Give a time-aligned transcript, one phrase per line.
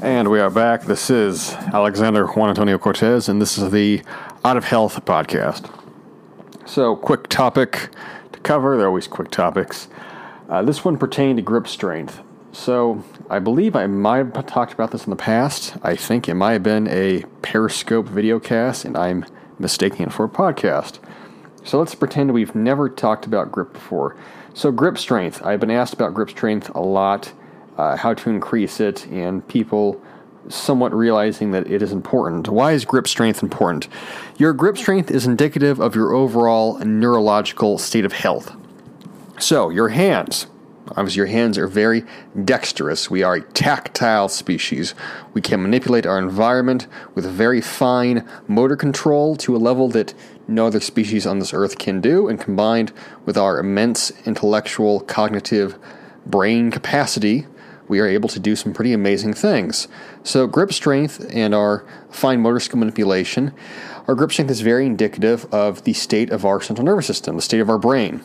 [0.00, 0.84] And we are back.
[0.84, 4.00] This is Alexander Juan Antonio Cortez, and this is the
[4.44, 5.68] Art of Health podcast.
[6.66, 7.88] So, quick topic
[8.30, 8.76] to cover.
[8.76, 9.88] They're always quick topics.
[10.48, 12.20] Uh, this one pertained to grip strength.
[12.52, 15.76] So, I believe I might have talked about this in the past.
[15.82, 19.24] I think it might have been a Periscope video cast, and I'm
[19.58, 21.00] mistaking it for a podcast.
[21.64, 24.14] So, let's pretend we've never talked about grip before.
[24.54, 25.44] So, grip strength.
[25.44, 27.32] I've been asked about grip strength a lot
[27.78, 30.02] uh, how to increase it, and people
[30.48, 32.48] somewhat realizing that it is important.
[32.48, 33.88] Why is grip strength important?
[34.36, 38.54] Your grip strength is indicative of your overall neurological state of health.
[39.38, 40.46] So, your hands.
[40.96, 42.02] Obviously, your hands are very
[42.44, 43.10] dexterous.
[43.10, 44.94] We are a tactile species.
[45.34, 50.14] We can manipulate our environment with very fine motor control to a level that
[50.48, 52.90] no other species on this earth can do, and combined
[53.26, 55.78] with our immense intellectual, cognitive
[56.24, 57.46] brain capacity,
[57.88, 59.88] we are able to do some pretty amazing things.
[60.22, 63.54] So, grip strength and our fine motor skill manipulation,
[64.06, 67.42] our grip strength is very indicative of the state of our central nervous system, the
[67.42, 68.22] state of our brain.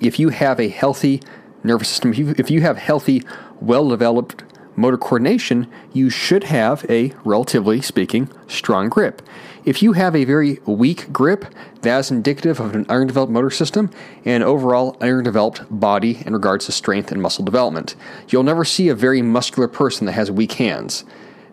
[0.00, 1.22] If you have a healthy
[1.62, 3.22] nervous system, if you, if you have healthy,
[3.60, 4.44] well developed
[4.76, 9.22] motor coordination, you should have a, relatively speaking, strong grip.
[9.64, 11.46] If you have a very weak grip,
[11.80, 13.90] that is indicative of an underdeveloped motor system
[14.24, 17.96] and overall underdeveloped body in regards to strength and muscle development.
[18.28, 21.04] You'll never see a very muscular person that has weak hands.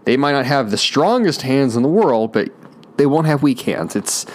[0.04, 2.50] They might not have the strongest hands in the world, but
[2.98, 3.96] they won't have weak hands.
[3.96, 4.26] It's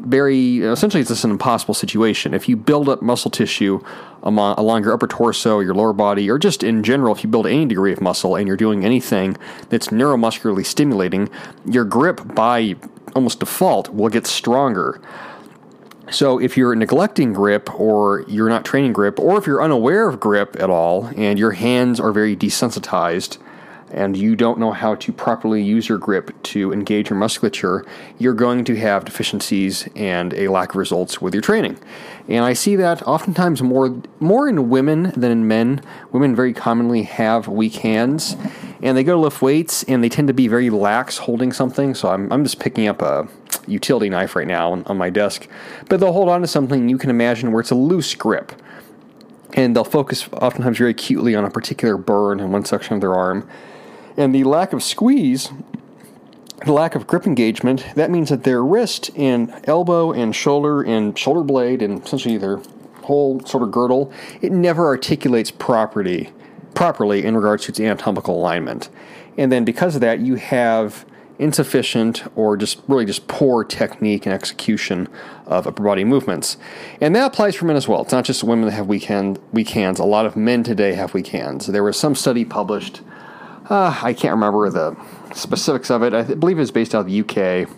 [0.00, 2.34] very essentially it's just an impossible situation.
[2.34, 3.80] If you build up muscle tissue
[4.22, 7.46] along, along, your upper torso, your lower body, or just in general, if you build
[7.46, 9.36] any degree of muscle and you're doing anything
[9.70, 11.30] that's neuromuscularly stimulating,
[11.64, 12.76] your grip by
[13.14, 15.00] almost default will get stronger.
[16.10, 20.20] So if you're neglecting grip or you're not training grip or if you're unaware of
[20.20, 23.38] grip at all and your hands are very desensitized,
[23.94, 27.86] and you don't know how to properly use your grip to engage your musculature,
[28.18, 31.78] you're going to have deficiencies and a lack of results with your training.
[32.28, 35.80] And I see that oftentimes more more in women than in men.
[36.10, 38.36] Women very commonly have weak hands,
[38.82, 41.94] and they go to lift weights, and they tend to be very lax holding something.
[41.94, 43.28] So I'm, I'm just picking up a
[43.66, 45.48] utility knife right now on, on my desk,
[45.88, 48.52] but they'll hold on to something you can imagine where it's a loose grip
[49.54, 53.14] and they'll focus oftentimes very acutely on a particular burn in one section of their
[53.14, 53.48] arm.
[54.16, 55.50] And the lack of squeeze,
[56.64, 61.16] the lack of grip engagement, that means that their wrist and elbow and shoulder and
[61.16, 62.60] shoulder blade and essentially their
[63.02, 66.32] whole sort of girdle, it never articulates properly,
[66.74, 68.88] properly in regards to its anatomical alignment.
[69.36, 71.06] And then because of that, you have
[71.38, 75.08] insufficient or just really just poor technique and execution
[75.46, 76.56] of upper body movements.
[77.00, 78.02] And that applies for men as well.
[78.02, 79.98] It's not just women that have weak, hand, weak hands.
[79.98, 81.66] A lot of men today have weak hands.
[81.66, 83.00] There was some study published
[83.68, 84.96] uh, I can't remember the
[85.34, 86.12] specifics of it.
[86.12, 87.68] I believe it's based out of the UK,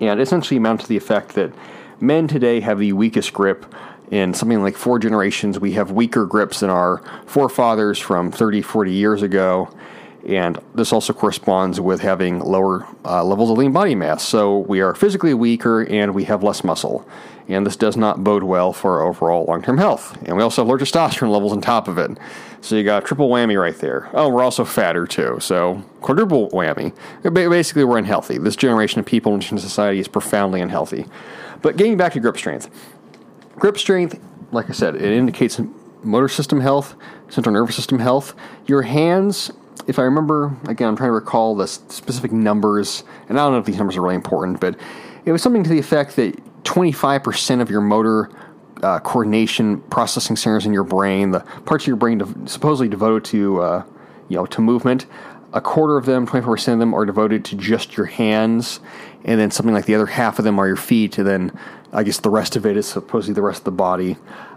[0.00, 1.52] and it essentially amounts to the effect that
[2.00, 3.66] men today have the weakest grip
[4.10, 5.58] in something like four generations.
[5.58, 9.72] We have weaker grips than our forefathers from 30, 40 years ago.
[10.26, 14.22] And this also corresponds with having lower uh, levels of lean body mass.
[14.22, 17.08] So we are physically weaker and we have less muscle.
[17.48, 20.16] And this does not bode well for our overall long term health.
[20.24, 22.18] And we also have lower testosterone levels on top of it.
[22.60, 24.10] So you got triple whammy right there.
[24.12, 25.38] Oh, we're also fatter too.
[25.40, 26.92] So quadruple whammy.
[27.22, 28.38] Basically, we're unhealthy.
[28.38, 31.06] This generation of people in society is profoundly unhealthy.
[31.62, 32.70] But getting back to grip strength.
[33.56, 34.20] Grip strength,
[34.52, 35.60] like I said, it indicates
[36.02, 36.94] motor system health,
[37.28, 38.34] central nervous system health.
[38.66, 39.50] Your hands
[39.86, 43.58] if I remember, again, I'm trying to recall the specific numbers, and I don't know
[43.58, 44.76] if these numbers are really important, but
[45.24, 48.30] it was something to the effect that 25% of your motor
[48.82, 53.60] uh, coordination processing centers in your brain, the parts of your brain supposedly devoted to,
[53.60, 53.84] uh,
[54.28, 55.06] you know, to movement,
[55.52, 58.80] a quarter of them, 24% of them, are devoted to just your hands,
[59.24, 61.58] and then something like the other half of them are your feet, and then
[61.92, 64.16] I guess the rest of it is supposedly the rest of the body.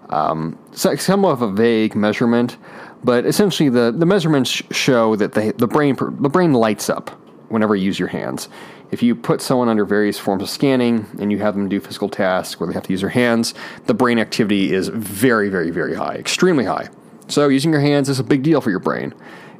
[0.09, 2.57] Um, so somewhat of a vague measurement,
[3.03, 7.09] but essentially, the, the measurements show that the, the, brain, the brain lights up
[7.49, 8.47] whenever you use your hands.
[8.91, 12.07] If you put someone under various forms of scanning and you have them do physical
[12.07, 13.55] tasks where they have to use their hands,
[13.87, 16.89] the brain activity is very, very, very high, extremely high.
[17.27, 19.13] So, using your hands is a big deal for your brain.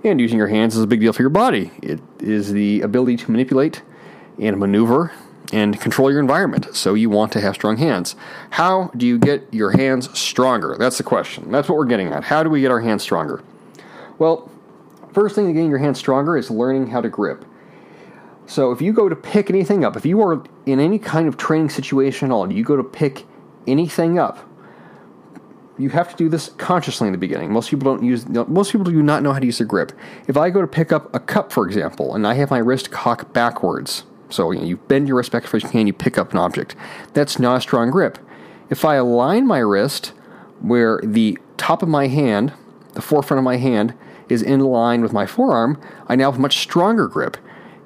[0.04, 1.72] And using your hands is a big deal for your body.
[1.82, 3.82] It is the ability to manipulate
[4.38, 5.14] and maneuver
[5.54, 6.76] and control your environment.
[6.76, 8.16] So you want to have strong hands.
[8.50, 10.76] How do you get your hands stronger?
[10.78, 11.52] That's the question.
[11.52, 12.24] That's what we're getting at.
[12.24, 13.42] How do we get our hands stronger?
[14.20, 14.52] Well,
[15.14, 17.46] first thing to getting your hands stronger is learning how to grip.
[18.46, 21.38] So if you go to pick anything up, if you are in any kind of
[21.38, 23.26] training situation at all, you go to pick
[23.68, 24.40] anything up,
[25.78, 27.52] you have to do this consciously in the beginning.
[27.52, 28.28] Most people don't use.
[28.28, 29.92] Most people do not know how to use their grip.
[30.28, 32.92] If I go to pick up a cup, for example, and I have my wrist
[32.92, 35.88] cocked backwards, so you, know, you bend your wrist back as far as you can,
[35.88, 36.76] you pick up an object.
[37.14, 38.20] That's not a strong grip.
[38.70, 40.14] If I align my wrist
[40.60, 42.54] where the top of my hand,
[42.94, 43.94] the forefront of my hand,
[44.30, 47.38] is in line with my forearm, I now have a much stronger grip.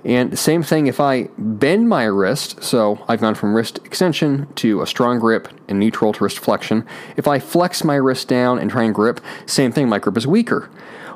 [0.07, 4.81] And same thing if I bend my wrist, so I've gone from wrist extension to
[4.81, 6.87] a strong grip and neutral to wrist flexion.
[7.17, 10.25] If I flex my wrist down and try and grip, same thing, my grip is
[10.25, 10.69] weaker.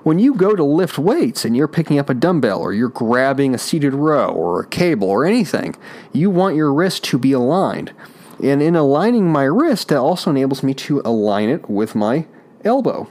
[0.03, 3.55] When you go to lift weights and you're picking up a dumbbell or you're grabbing
[3.55, 5.77] a seated row or a cable or anything,
[6.11, 7.93] you want your wrist to be aligned.
[8.43, 12.25] And in aligning my wrist, that also enables me to align it with my
[12.65, 13.07] elbow.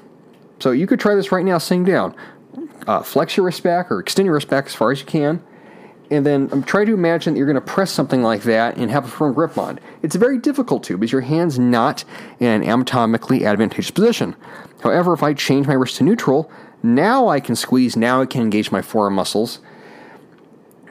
[0.59, 2.15] So you could try this right now sitting down.
[2.87, 5.43] Uh, flex your wrist back or extend your wrist back as far as you can
[6.11, 8.91] and then um, try to imagine that you're going to press something like that and
[8.91, 9.79] have a firm grip on.
[9.79, 9.83] It.
[10.03, 12.05] It's very difficult to because your hand's not
[12.41, 14.35] in an anatomically advantageous position.
[14.83, 16.51] However, if I change my wrist to neutral,
[16.83, 19.61] now I can squeeze, now I can engage my forearm muscles.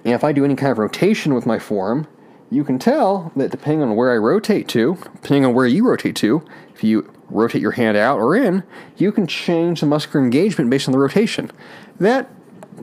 [0.05, 2.07] And if I do any kind of rotation with my forearm,
[2.51, 6.15] you can tell that depending on where I rotate to, depending on where you rotate
[6.17, 6.43] to,
[6.73, 8.63] if you rotate your hand out or in,
[8.97, 11.51] you can change the muscular engagement based on the rotation.
[11.99, 12.29] That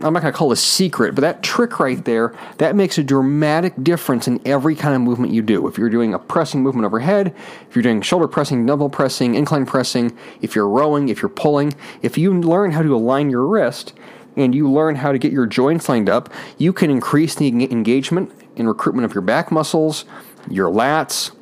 [0.05, 2.99] I'm not going to call it a secret, but that trick right there, that makes
[2.99, 5.67] a dramatic difference in every kind of movement you do.
[5.67, 7.35] If you're doing a pressing movement overhead,
[7.69, 11.75] if you're doing shoulder pressing, double pressing, incline pressing, if you're rowing, if you're pulling,
[12.03, 13.93] if you learn how to align your wrist
[14.37, 18.31] and you learn how to get your joints lined up, you can increase the engagement
[18.57, 20.05] and recruitment of your back muscles,
[20.51, 21.33] your lats,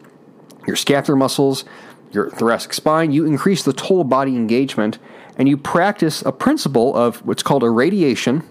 [0.67, 1.65] your scapular muscles,
[2.13, 3.13] your thoracic spine.
[3.13, 4.99] You increase the total body engagement
[5.37, 8.43] and you practice a principle of what's called irradiation,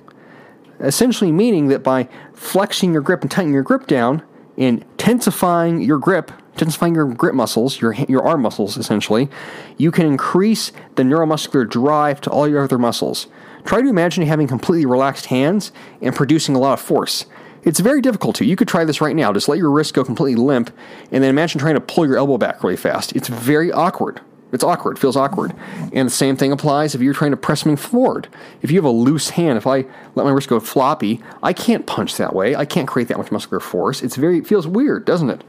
[0.79, 4.21] essentially meaning that by flexing your grip and tightening your grip down
[4.57, 9.29] and tensifying your grip, tensifying your grip muscles, your, your arm muscles essentially,
[9.77, 13.27] you can increase the neuromuscular drive to all your other muscles.
[13.65, 15.71] Try to imagine having completely relaxed hands
[16.01, 17.25] and producing a lot of force.
[17.63, 18.45] It's very difficult to.
[18.45, 19.31] You could try this right now.
[19.31, 20.69] Just let your wrist go completely limp,
[21.11, 23.15] and then imagine trying to pull your elbow back really fast.
[23.15, 24.19] It's very awkward.
[24.53, 25.53] It's awkward, feels awkward.
[25.91, 28.27] And the same thing applies if you're trying to press something forward.
[28.61, 31.87] If you have a loose hand, if I let my wrist go floppy, I can't
[31.87, 32.55] punch that way.
[32.55, 34.03] I can't create that much muscular force.
[34.03, 35.43] It's very it feels weird, doesn't it?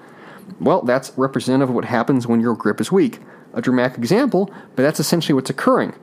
[0.59, 3.21] Well, that's representative of what happens when your grip is weak.
[3.53, 5.95] A dramatic example, but that's essentially what's occurring.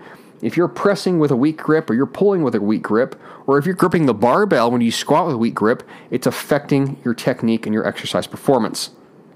[0.41, 3.57] If you're pressing with a weak grip, or you're pulling with a weak grip, or
[3.57, 7.13] if you're gripping the barbell when you squat with a weak grip, it's affecting your
[7.13, 8.91] technique and your exercise performance.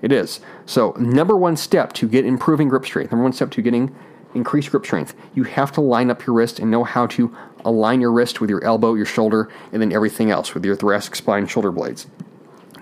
[0.06, 0.40] It is.
[0.68, 3.96] So, number one step to get improving grip strength, number one step to getting
[4.36, 7.36] increased grip strength, you have to line up your wrist and know how to
[7.66, 11.16] align your wrist with your elbow, your shoulder, and then everything else with your thoracic
[11.16, 12.06] spine, shoulder blades.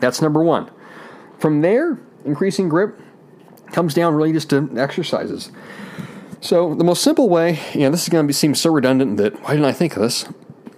[0.01, 0.69] That's number one.
[1.39, 2.99] From there, increasing grip
[3.67, 5.49] comes down really just to exercises.
[6.41, 9.51] So, the most simple way, and this is going to seem so redundant that why
[9.51, 10.25] didn't I think of this?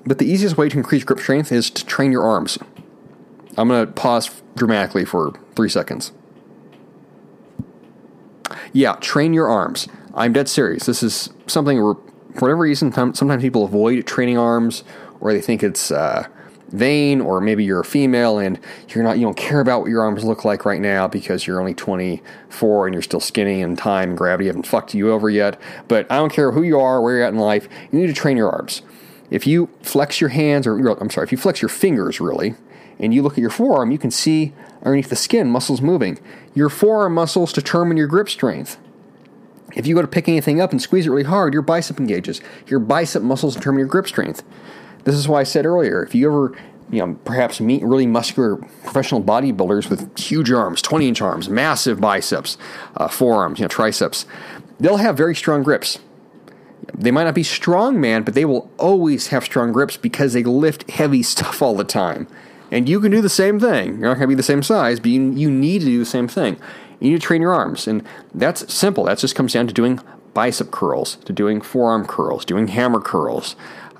[0.06, 2.60] But the easiest way to increase grip strength is to train your arms.
[3.58, 6.12] I'm going to pause dramatically for three seconds.
[8.76, 9.88] Yeah, train your arms.
[10.16, 10.86] I'm dead serious.
[10.86, 11.94] This is something where,
[12.34, 14.84] for whatever reason, sometimes people avoid training arms
[15.22, 16.28] or they think it's uh,
[16.74, 20.02] vain, or maybe you're a female and you're not, you don't care about what your
[20.02, 24.10] arms look like right now because you're only 24 and you're still skinny and time
[24.10, 25.58] and gravity haven't fucked you over yet.
[25.88, 28.14] But I don't care who you are, where you're at in life, you need to
[28.14, 28.82] train your arms.
[29.30, 32.56] If you flex your hands, or I'm sorry, if you flex your fingers really,
[33.00, 36.20] and you look at your forearm, you can see underneath the skin muscles moving.
[36.54, 38.78] Your forearm muscles determine your grip strength.
[39.76, 42.40] If you go to pick anything up and squeeze it really hard, your bicep engages.
[42.68, 44.44] Your bicep muscles determine your grip strength.
[45.04, 46.58] This is why I said earlier, if you ever,
[46.90, 52.00] you know, perhaps meet really muscular professional bodybuilders with huge arms, 20 inch arms, massive
[52.00, 52.58] biceps,
[52.96, 54.26] uh, forearms, you know, triceps,
[54.80, 56.00] they'll have very strong grips.
[56.94, 60.44] They might not be strong man, but they will always have strong grips because they
[60.44, 62.28] lift heavy stuff all the time.
[62.76, 64.00] And you can do the same thing.
[64.00, 66.06] You're not going to be the same size, but you, you need to do the
[66.06, 66.58] same thing.
[67.00, 67.88] You need to train your arms.
[67.88, 69.06] And that's simple.
[69.06, 70.02] That just comes down to doing
[70.34, 73.56] bicep curls, to doing forearm curls, doing hammer curls,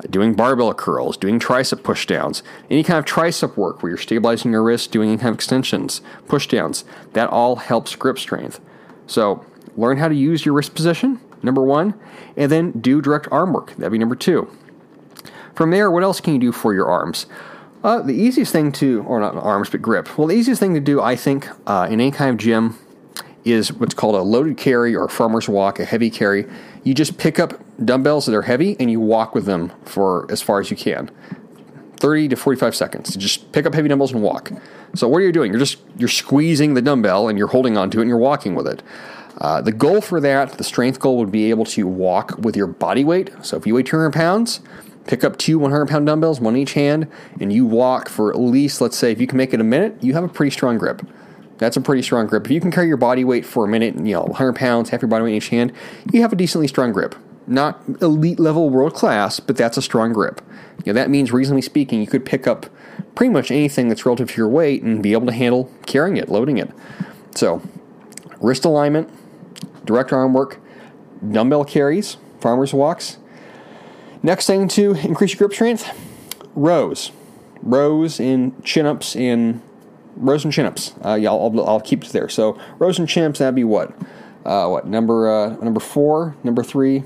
[0.10, 4.62] doing barbell curls, doing tricep pushdowns, any kind of tricep work where you're stabilizing your
[4.62, 6.84] wrist, doing any kind of extensions, pushdowns.
[7.14, 8.60] That all helps grip strength.
[9.08, 9.46] So
[9.78, 11.94] learn how to use your wrist position, number one,
[12.36, 13.74] and then do direct arm work.
[13.78, 14.50] That'd be number two.
[15.54, 17.26] From there, what else can you do for your arms?
[17.86, 20.18] Uh, the easiest thing to, or not arms, but grip.
[20.18, 22.80] Well, the easiest thing to do, I think, uh, in any kind of gym
[23.44, 26.48] is what's called a loaded carry or farmer's walk, a heavy carry.
[26.84, 27.54] You just pick up
[27.86, 31.12] dumbbells that are heavy and you walk with them for as far as you can.
[31.98, 33.16] 30 to 45 seconds.
[33.16, 34.52] You just pick up heavy dumbbells and walk.
[34.96, 35.52] So what are you doing?
[35.52, 38.66] You're just you're squeezing the dumbbell and you're holding onto it and you're walking with
[38.66, 38.82] it.
[39.38, 42.68] Uh, the goal for that, the strength goal, would be able to walk with your
[42.68, 43.30] body weight.
[43.44, 44.62] So if you weigh 200 pounds,
[45.08, 47.08] pick up two 100 pound dumbbells, one in each hand,
[47.40, 49.96] and you walk for at least, let's say, if you can make it a minute,
[50.02, 51.06] you have a pretty strong grip.
[51.58, 52.46] That's a pretty strong grip.
[52.46, 55.02] If you can carry your body weight for a minute, you know, 100 pounds, half
[55.02, 55.72] your body weight in each hand,
[56.12, 57.16] you have a decently strong grip.
[57.48, 60.42] Not elite level world class, but that's a strong grip.
[60.84, 62.66] You know, that means, reasonably speaking, you could pick up
[63.14, 66.28] pretty much anything that's relative to your weight and be able to handle carrying it,
[66.28, 66.70] loading it.
[67.36, 67.62] So,
[68.42, 69.10] wrist alignment,
[69.86, 70.60] direct arm work,
[71.32, 73.18] dumbbell carries, farmer's walks.
[74.26, 75.88] Next thing to increase your grip strength,
[76.56, 77.12] rows.
[77.62, 79.62] Rows in chin ups and
[80.16, 80.96] rows and chin ups.
[81.06, 82.28] Uh, yeah, I'll, I'll, keep it there.
[82.28, 83.92] So rows and chin ups, that'd be what?
[84.44, 85.32] Uh, what number?
[85.32, 87.04] Uh, number four, number three,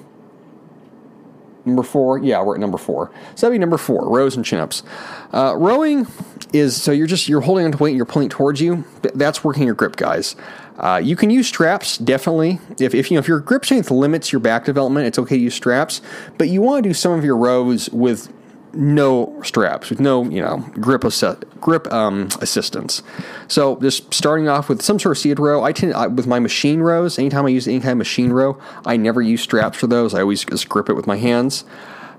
[1.69, 2.19] number four.
[2.19, 3.11] Yeah, we're at number four.
[3.35, 4.83] So that'd be number four, rows and chin ups.
[5.31, 6.07] Uh, rowing
[6.53, 8.83] is so you're just you're holding onto weight and you're pulling towards you.
[9.15, 10.35] That's working your grip, guys.
[10.77, 12.59] Uh, you can use straps definitely.
[12.79, 15.41] If, if you know if your grip strength limits your back development, it's okay to
[15.41, 16.01] use straps.
[16.37, 18.31] But you want to do some of your rows with
[18.73, 23.01] no straps, with no you know grip assi- grip um, assistance.
[23.47, 25.63] So just starting off with some sort of seated row.
[25.63, 27.17] I tend I, with my machine rows.
[27.17, 30.13] Anytime I use any kind of machine row, I never use straps for those.
[30.13, 31.65] I always just grip it with my hands.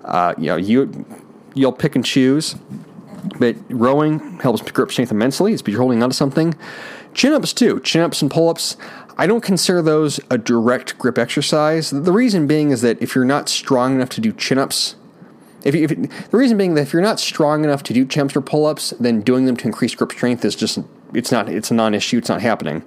[0.05, 1.05] Uh, you know you
[1.55, 2.57] you'll pick and choose,
[3.39, 5.53] but rowing helps grip strength immensely.
[5.53, 6.55] It's because you're holding onto something.
[7.15, 7.81] Chin ups too.
[7.81, 8.77] Chin ups and pull ups.
[9.19, 11.91] I don't consider those a direct grip exercise.
[11.91, 14.97] The reason being is that if you're not strong enough to do chin ups
[15.65, 18.41] if, you, if the reason being that if you're not strong enough to do or
[18.41, 20.79] pull-ups, then doing them to increase grip strength is just
[21.15, 22.19] it's not it's a non-issue.
[22.19, 22.83] It's not happening.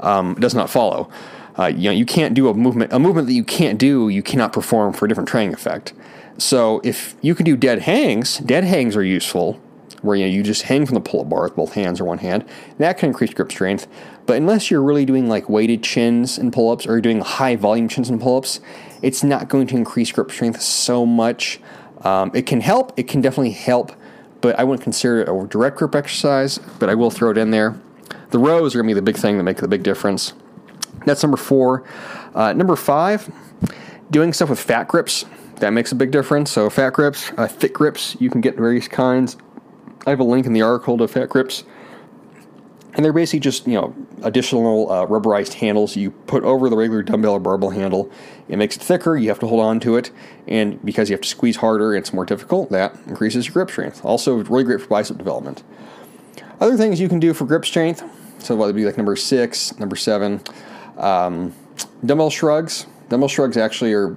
[0.00, 1.10] Um, it does not follow.
[1.58, 4.08] Uh, you know, you can't do a movement a movement that you can't do.
[4.08, 5.92] You cannot perform for a different training effect.
[6.38, 9.60] So if you can do dead hangs, dead hangs are useful,
[10.00, 12.18] where you know you just hang from the pull-up bar with both hands or one
[12.18, 12.44] hand.
[12.78, 13.86] That can increase grip strength.
[14.26, 17.88] But unless you're really doing like weighted chins and pull-ups or you're doing high volume
[17.88, 18.60] chins and pull-ups,
[19.02, 21.60] it's not going to increase grip strength so much.
[22.02, 22.92] Um, it can help.
[22.96, 23.92] It can definitely help,
[24.40, 26.58] but I wouldn't consider it a direct grip exercise.
[26.78, 27.80] But I will throw it in there.
[28.30, 30.32] The rows are going to be the big thing that make the big difference.
[31.04, 31.84] That's number four.
[32.34, 33.32] Uh, number five,
[34.10, 35.24] doing stuff with fat grips.
[35.56, 36.50] That makes a big difference.
[36.50, 39.36] So fat grips, uh, thick grips, you can get various kinds.
[40.06, 41.64] I have a link in the article to fat grips
[42.94, 47.02] and they're basically just you know additional uh, rubberized handles you put over the regular
[47.02, 48.10] dumbbell or barbell handle.
[48.48, 49.16] It makes it thicker.
[49.16, 50.10] You have to hold on to it,
[50.46, 52.70] and because you have to squeeze harder, it's more difficult.
[52.70, 54.04] That increases your grip strength.
[54.04, 55.62] Also, really great for bicep development.
[56.60, 58.02] Other things you can do for grip strength.
[58.42, 60.40] So whether it be like number six, number seven,
[60.96, 61.54] um,
[62.04, 62.86] dumbbell shrugs.
[63.08, 64.16] Dumbbell shrugs actually are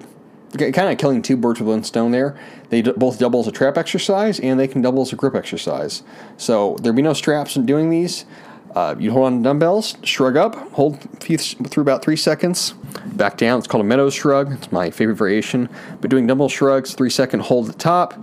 [0.58, 2.38] kind of killing two birds with one stone there.
[2.70, 6.04] They both double as a trap exercise and they can double as a grip exercise.
[6.38, 8.26] So there'd be no straps in doing these.
[8.76, 12.74] Uh, you hold on to dumbbells, shrug up, hold through about three seconds,
[13.06, 13.60] back down.
[13.60, 14.52] It's called a Meadows shrug.
[14.54, 15.70] It's my favorite variation.
[16.02, 18.16] But doing dumbbell shrugs, three second hold at the top,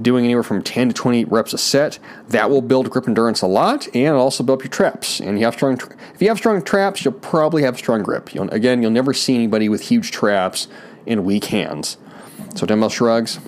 [0.00, 3.46] doing anywhere from 10 to 20 reps a set, that will build grip endurance a
[3.46, 5.20] lot and also build up your traps.
[5.20, 5.78] And you have strong,
[6.14, 8.34] if you have strong traps, you'll probably have strong grip.
[8.34, 10.68] You'll, again, you'll never see anybody with huge traps
[11.06, 11.98] and weak hands.
[12.54, 13.40] So dumbbell shrugs.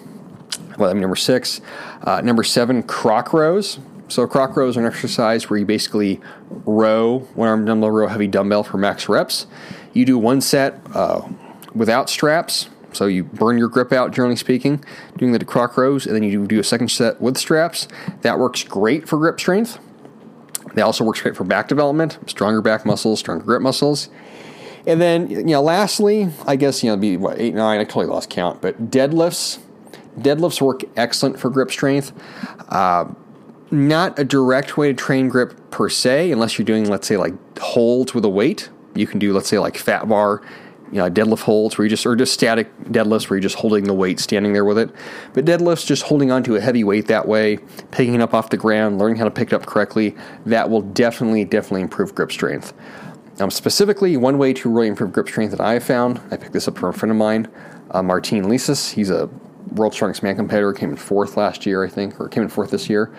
[0.78, 1.60] Well, number six.
[2.02, 3.78] Uh, number seven, croc rows.
[4.08, 6.20] So croc rows are an exercise where you basically
[6.50, 9.46] row one arm dumbbell row heavy dumbbell for max reps.
[9.92, 11.26] You do one set uh,
[11.75, 14.84] without straps, so you burn your grip out, generally speaking,
[15.16, 17.88] doing the croc rows, and then you do a second set with straps.
[18.23, 19.78] That works great for grip strength.
[20.75, 24.08] That also works great for back development, stronger back muscles, stronger grip muscles.
[24.87, 28.06] And then, you know, lastly, I guess, you know, be what, eight, nine, I totally
[28.06, 29.61] lost count, but deadlifts.
[30.18, 32.12] Deadlifts work excellent for grip strength.
[32.68, 33.06] Uh,
[33.71, 37.35] not a direct way to train grip per se, unless you're doing, let's say, like
[37.59, 38.68] holds with a weight.
[38.94, 40.42] You can do, let's say, like fat bar,
[40.92, 43.85] you know, deadlift holds where you just, or just static deadlifts where you're just holding
[43.85, 44.90] the weight, standing there with it.
[45.33, 47.59] But deadlifts, just holding onto a heavy weight that way,
[47.90, 50.14] picking it up off the ground, learning how to pick it up correctly,
[50.47, 52.73] that will definitely, definitely improve grip strength.
[53.40, 56.52] Um, specifically, one way to really improve grip strength that I have found, I picked
[56.52, 57.49] this up from a friend of mine,
[57.90, 58.92] uh, Martin Licis.
[58.92, 59.28] He's a
[59.73, 62.71] world's strongest man competitor, came in fourth last year, I think, or came in fourth
[62.71, 63.12] this year.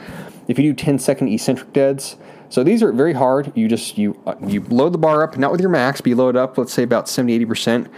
[0.48, 2.18] If you do 10 second eccentric deads,
[2.50, 3.52] so these are very hard.
[3.56, 6.16] You just you uh, you load the bar up, not with your max, but you
[6.16, 7.90] load up, let's say about 70 80%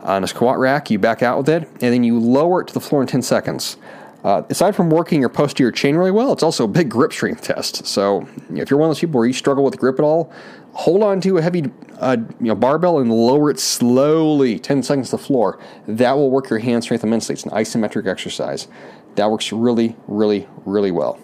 [0.00, 0.90] on a squat rack.
[0.90, 3.22] You back out with it, and then you lower it to the floor in 10
[3.22, 3.76] seconds.
[4.24, 7.42] Uh, aside from working your posterior chain really well, it's also a big grip strength
[7.42, 7.86] test.
[7.86, 10.32] So if you're one of those people where you struggle with grip at all,
[10.72, 15.10] hold on to a heavy uh, you know, barbell and lower it slowly, 10 seconds
[15.10, 15.60] to the floor.
[15.86, 17.34] That will work your hand strength immensely.
[17.34, 18.66] It's an isometric exercise.
[19.14, 21.18] That works really, really, really well.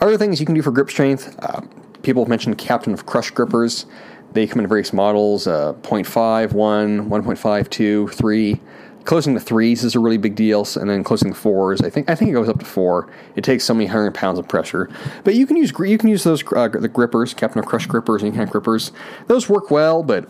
[0.00, 1.62] Other things you can do for grip strength, uh,
[2.02, 3.86] people have mentioned Captain of Crush grippers.
[4.32, 8.60] They come in various models uh, 0.5, 1, 1.5, 2, 3.
[9.04, 12.10] Closing the threes is a really big deal, and then closing the fours, I think
[12.10, 13.08] I think it goes up to four.
[13.34, 14.90] It takes so many hundred pounds of pressure,
[15.24, 18.22] but you can use you can use those uh, the grippers, Captain of Crush grippers,
[18.22, 18.92] any kind of grippers.
[19.26, 20.28] Those work well, but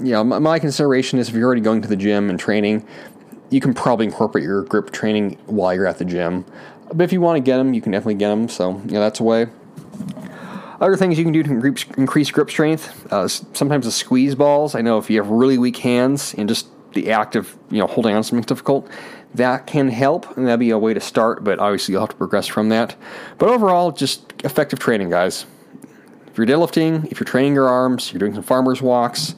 [0.00, 2.86] you know, my, my consideration is if you're already going to the gym and training,
[3.50, 6.44] you can probably incorporate your grip training while you're at the gym.
[6.94, 8.48] But if you want to get them, you can definitely get them.
[8.48, 9.46] So yeah, that's a way.
[10.80, 11.50] Other things you can do to
[11.96, 13.12] increase grip strength.
[13.12, 14.74] Uh, sometimes the squeeze balls.
[14.74, 17.86] I know if you have really weak hands and just the act of you know
[17.86, 18.90] holding on to something's difficult,
[19.34, 21.44] that can help, and that'd be a way to start.
[21.44, 22.96] But obviously, you'll have to progress from that.
[23.38, 25.46] But overall, just effective training, guys.
[26.26, 29.34] If you're deadlifting, if you're training your arms, you're doing some farmers walks,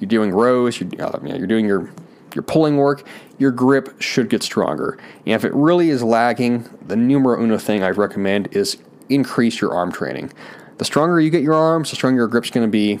[0.00, 1.90] you're doing rows, you're, uh, you know, you're doing your
[2.38, 3.04] your pulling work,
[3.38, 4.96] your grip should get stronger.
[5.26, 8.78] And if it really is lagging, the numero uno thing I recommend is
[9.08, 10.32] increase your arm training.
[10.76, 13.00] The stronger you get your arms, the stronger your grip's going to be.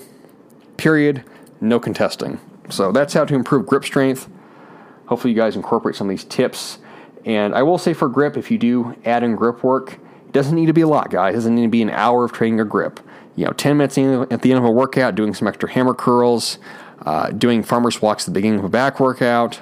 [0.76, 1.22] Period.
[1.60, 2.40] No contesting.
[2.68, 4.28] So that's how to improve grip strength.
[5.06, 6.78] Hopefully, you guys incorporate some of these tips.
[7.24, 9.94] And I will say for grip, if you do add in grip work,
[10.26, 11.34] it doesn't need to be a lot, guys.
[11.34, 12.98] It doesn't need to be an hour of training your grip.
[13.36, 16.58] You know, 10 minutes at the end of a workout, doing some extra hammer curls,
[17.02, 19.60] uh, doing farmer's walks at the beginning of a back workout,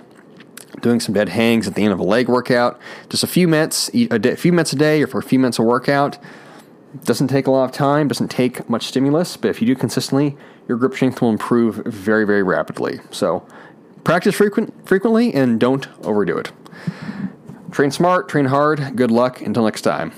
[0.81, 2.78] doing some dead hangs at the end of a leg workout.
[3.09, 5.38] Just a few minutes, a, day, a few minutes a day, or for a few
[5.38, 6.19] minutes of workout.
[7.05, 10.37] Doesn't take a lot of time, doesn't take much stimulus, but if you do consistently,
[10.66, 13.00] your grip strength will improve very, very rapidly.
[13.11, 13.47] So
[14.05, 16.52] practice frequent, frequently and don't overdo it.
[17.71, 18.97] Train smart, train hard.
[18.97, 19.43] Good luck.
[19.43, 20.12] Until next time.